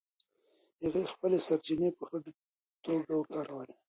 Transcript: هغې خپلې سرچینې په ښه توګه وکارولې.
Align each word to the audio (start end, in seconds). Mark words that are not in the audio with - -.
هغې 0.81 1.03
خپلې 1.13 1.37
سرچینې 1.47 1.89
په 1.97 2.03
ښه 2.09 2.17
توګه 2.85 3.11
وکارولې. 3.17 3.75